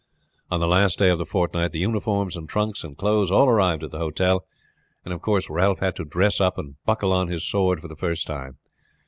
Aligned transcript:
On 0.49 0.59
the 0.59 0.65
last 0.67 0.97
day 0.97 1.09
of 1.09 1.19
the 1.19 1.27
fortnight 1.27 1.71
the 1.73 1.77
uniforms 1.85 2.35
and 2.35 2.49
trunks 2.49 2.83
and 2.83 2.97
clothes 2.97 3.29
all 3.29 3.47
arrived 3.47 3.83
at 3.83 3.91
the 3.91 3.99
hotel, 3.99 4.47
and 5.05 5.13
of 5.13 5.21
course 5.21 5.47
Ralph 5.47 5.77
had 5.77 5.95
to 5.97 6.05
dress 6.05 6.41
up 6.41 6.57
and 6.57 6.83
buckle 6.85 7.13
on 7.13 7.27
his 7.27 7.47
sword 7.47 7.79
for 7.79 7.87
the 7.87 7.95
first 7.95 8.25
time. 8.25 8.57